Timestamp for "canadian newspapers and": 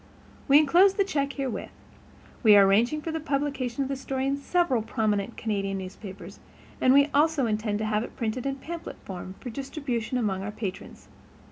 5.37-6.91